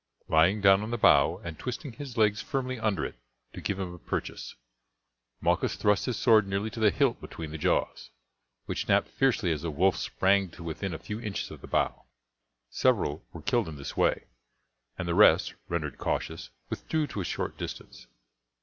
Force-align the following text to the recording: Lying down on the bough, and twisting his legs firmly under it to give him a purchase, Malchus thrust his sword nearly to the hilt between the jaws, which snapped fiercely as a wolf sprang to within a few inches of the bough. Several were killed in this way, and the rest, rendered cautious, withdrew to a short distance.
Lying 0.27 0.61
down 0.61 0.81
on 0.81 0.89
the 0.89 0.97
bough, 0.97 1.39
and 1.45 1.59
twisting 1.59 1.91
his 1.91 2.17
legs 2.17 2.41
firmly 2.41 2.79
under 2.79 3.05
it 3.05 3.19
to 3.53 3.61
give 3.61 3.77
him 3.79 3.93
a 3.93 3.99
purchase, 3.99 4.55
Malchus 5.41 5.75
thrust 5.75 6.07
his 6.07 6.17
sword 6.17 6.47
nearly 6.47 6.71
to 6.71 6.79
the 6.79 6.89
hilt 6.89 7.21
between 7.21 7.51
the 7.51 7.59
jaws, 7.59 8.09
which 8.65 8.85
snapped 8.85 9.09
fiercely 9.09 9.51
as 9.51 9.63
a 9.63 9.69
wolf 9.69 9.95
sprang 9.95 10.49
to 10.49 10.63
within 10.63 10.91
a 10.95 10.97
few 10.97 11.21
inches 11.21 11.51
of 11.51 11.61
the 11.61 11.67
bough. 11.67 12.05
Several 12.71 13.23
were 13.31 13.43
killed 13.43 13.67
in 13.69 13.75
this 13.75 13.95
way, 13.95 14.23
and 14.97 15.07
the 15.07 15.13
rest, 15.13 15.53
rendered 15.69 15.99
cautious, 15.99 16.49
withdrew 16.71 17.05
to 17.05 17.21
a 17.21 17.23
short 17.23 17.55
distance. 17.59 18.07